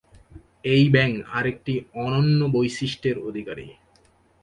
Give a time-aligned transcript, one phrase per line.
[0.65, 1.73] এই ব্যাঙ আরেকটি
[1.97, 3.67] অনন্য বৈশিষ্ট্যের অধিকারী।